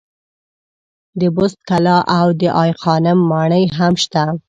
د 1.19 1.21
بست 1.35 1.59
کلا 1.69 1.97
او 2.17 2.27
دای 2.41 2.71
خانم 2.81 3.17
ماڼۍ 3.31 3.65
هم 3.77 3.93
شته. 4.03 4.23